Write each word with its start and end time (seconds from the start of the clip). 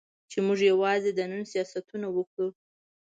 چې 0.31 0.37
موږ 0.45 0.59
یوازې 0.71 1.11
د 1.13 1.19
نن 1.31 1.43
سیاستونه 1.51 2.07
وکړو. 2.11 2.47